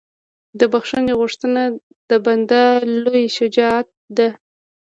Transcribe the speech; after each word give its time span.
د 0.59 0.61
بښنې 0.71 1.13
غوښتنه 1.19 1.61
د 2.09 2.11
بنده 2.25 2.63
لویه 3.03 3.33
شجاعت 3.37 3.87
ده. 4.17 4.29